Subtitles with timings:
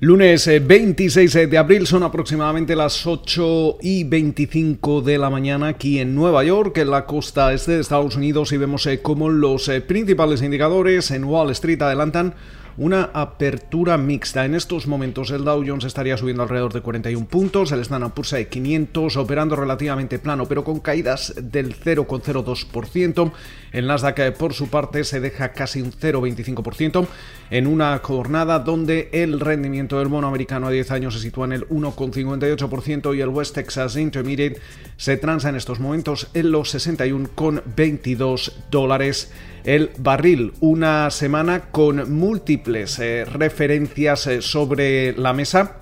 [0.00, 5.98] Lunes 26 eh, de abril son aproximadamente las 8 y 25 de la mañana aquí
[5.98, 9.68] en Nueva York, en la costa este de Estados Unidos, y vemos eh, cómo los
[9.68, 12.34] eh, principales indicadores en Wall Street adelantan
[12.78, 14.44] una apertura mixta.
[14.44, 18.30] En estos momentos el Dow Jones estaría subiendo alrededor de 41 puntos, el Standard Poor's
[18.30, 23.32] de 500 operando relativamente plano, pero con caídas del 0,02%.
[23.72, 27.06] El Nasdaq por su parte se deja casi un 0,25%
[27.50, 31.52] en una jornada donde el rendimiento del bono americano a 10 años se sitúa en
[31.52, 34.60] el 1,58% y el West Texas Intermediate
[34.96, 39.32] se transa en estos momentos en los 61,22 dólares
[39.64, 40.52] el barril.
[40.60, 45.76] Una semana con múltiples eh, referencias eh, sobre la mesa.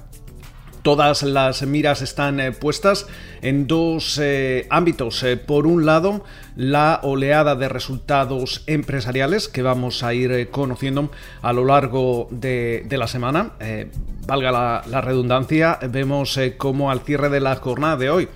[0.83, 3.09] Todas las miras están eh, puestas
[3.43, 4.21] en dos
[4.71, 5.25] ámbitos.
[5.47, 11.11] por un lado, la oleada de resultados empresariales que vamos a ir conociendo
[11.43, 13.55] a lo largo de, la semana.
[14.27, 18.29] valga la, la, redundancia, vemos cómo al cierre de la jornada de hoy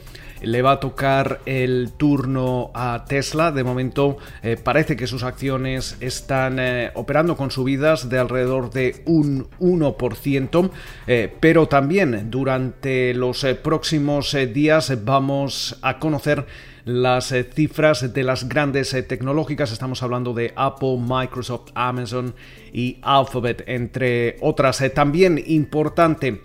[0.42, 3.52] le va a tocar el turno a Tesla.
[3.52, 9.02] De momento eh, parece que sus acciones están eh, operando con subidas de alrededor de
[9.06, 10.70] un 1%,
[11.06, 16.46] eh, pero también durante los próximos días vamos a conocer
[16.84, 19.70] las cifras de las grandes tecnológicas.
[19.70, 22.34] Estamos hablando de Apple, Microsoft, Amazon
[22.72, 24.82] y Alphabet, entre otras.
[24.94, 26.40] también importante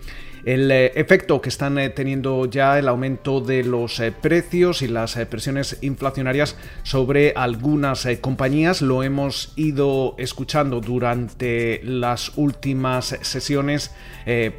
[0.46, 4.86] el eh, efecto que están eh, teniendo ya el aumento de los eh, precios y
[4.86, 8.80] las presiones inflacionarias sobre algunas compañías.
[8.80, 13.90] Lo hemos ido escuchando durante las últimas sesiones,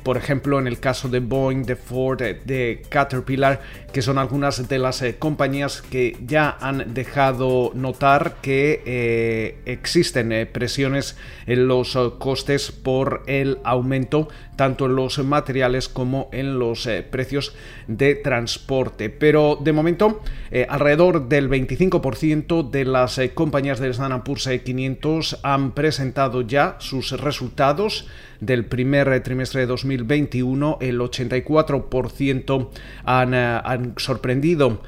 [0.04, 3.62] por ejemplo, en el caso de Boeing, de Ford, de Caterpillar,
[3.94, 11.16] que son algunas de las compañías que ya han dejado notar que existen presiones
[11.46, 14.28] en los costes por el aumento
[14.58, 17.56] tanto en los materiales como en los eh, precios
[17.88, 19.10] de transporte.
[19.12, 25.40] Pero de momento, eh, alrededor del 25% de las eh, compañías del Standard Poor's 500
[25.44, 28.08] han presentado ya sus resultados
[28.40, 30.80] del primer trimestre de 2021.
[30.82, 32.70] El 84%
[33.04, 34.82] han, han sorprendido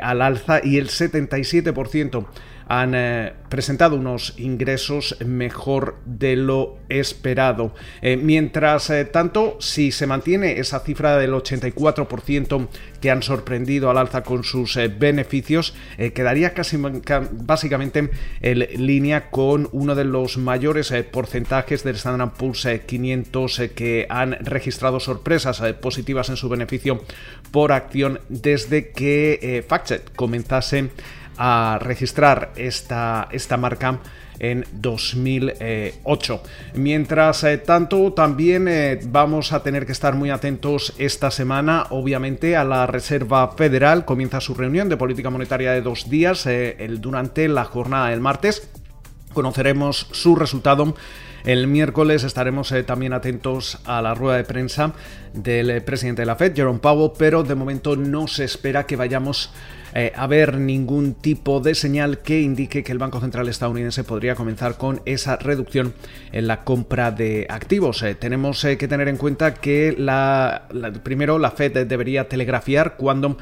[0.00, 2.26] al alza y el 77%
[2.68, 7.74] han eh, presentado unos ingresos mejor de lo esperado.
[8.02, 12.68] Eh, mientras eh, tanto, si se mantiene esa cifra del 84%
[13.00, 15.74] que han sorprendido al alza con sus beneficios,
[16.14, 23.62] quedaría casi básicamente en línea con uno de los mayores porcentajes del Standard Poor's 500
[23.74, 27.04] que han registrado sorpresas positivas en su beneficio
[27.52, 30.90] por acción desde que FactSet comenzase
[31.38, 34.00] a registrar esta, esta marca
[34.40, 36.42] en 2008.
[36.74, 42.56] Mientras eh, tanto, también eh, vamos a tener que estar muy atentos esta semana, obviamente,
[42.56, 44.04] a la Reserva Federal.
[44.04, 48.20] Comienza su reunión de política monetaria de dos días eh, el, durante la jornada del
[48.20, 48.68] martes.
[49.32, 50.94] Conoceremos su resultado.
[51.44, 54.92] El miércoles estaremos también atentos a la rueda de prensa
[55.32, 59.52] del presidente de la Fed, Jerome Powell, pero de momento no se espera que vayamos
[60.00, 64.76] eh, haber ningún tipo de señal que indique que el Banco Central estadounidense podría comenzar
[64.76, 65.92] con esa reducción
[66.30, 68.04] en la compra de activos.
[68.04, 69.96] Eh, tenemos eh, que tener en cuenta que
[71.02, 73.38] primero la Fed debería telegrafiar cuando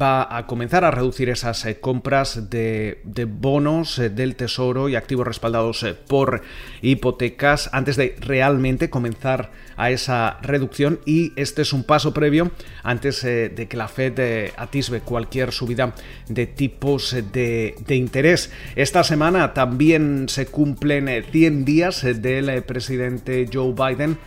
[0.00, 5.84] va a comenzar a reducir esas compras de, de bonos del Tesoro y activos respaldados
[6.08, 6.42] por
[6.80, 12.50] hipotecas antes de realmente comenzar a esa reducción y este es un paso previo
[12.82, 15.69] antes de que la Fed atisbe cualquier subida
[16.28, 18.50] de tipos de, interés.
[18.76, 24.18] Esta semana también se cumplen 100 días del presidente Joe Biden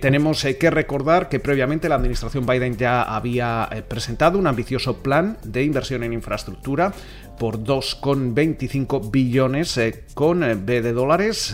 [0.00, 5.64] tenemos que recordar que previamente la administración Biden ya había presentado un ambicioso plan de
[5.64, 6.92] inversión en infraestructura
[7.38, 9.80] por 2,25 billones
[10.14, 11.52] con B de dólares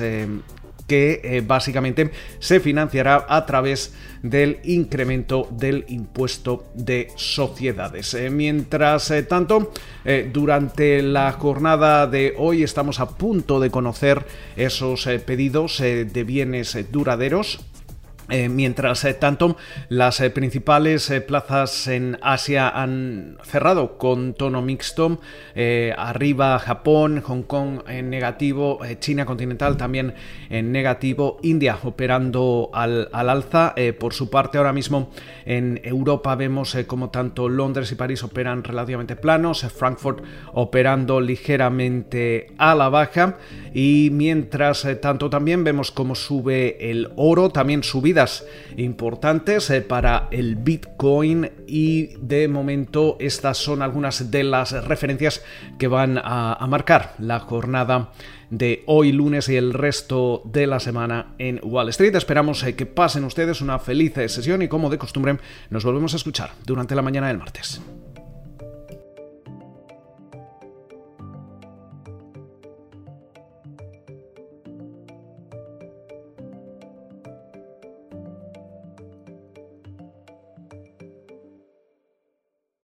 [0.92, 8.12] que eh, básicamente se financiará a través del incremento del impuesto de sociedades.
[8.12, 9.72] Eh, mientras eh, tanto,
[10.34, 17.71] durante la jornada de hoy estamos a punto de conocer esos pedidos de bienes duraderos
[18.28, 19.56] eh, mientras eh, tanto,
[19.88, 25.20] las eh, principales plazas en Asia han cerrado con tono mixto.
[25.96, 30.14] arriba Japón, Hong Kong en negativo, China continental también
[30.48, 33.74] en negativo, India operando al, alza.
[33.98, 35.10] por su parte, ahora mismo
[35.44, 40.22] en Europa vemos como tanto Londres y París operan relativamente planos, Frankfurt
[40.52, 43.38] operando ligeramente a la baja.
[43.74, 47.82] Y mientras tanto también vemos cómo sube el oro, también
[48.76, 55.42] importantes eh, para el Bitcoin y de momento estas son algunas de las referencias
[55.78, 58.12] que van a, marcar la jornada
[58.50, 62.14] de hoy lunes y el resto de la semana en Wall Street.
[62.14, 65.38] Esperamos eh, que pasen ustedes una feliz sesión y como de costumbre
[65.70, 67.80] nos volvemos a escuchar durante la mañana del martes.